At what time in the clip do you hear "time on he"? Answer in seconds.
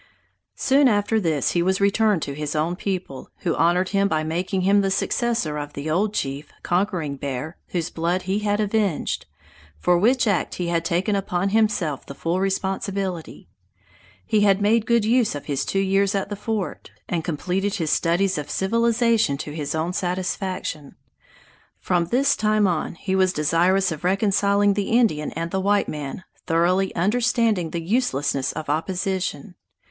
22.35-23.15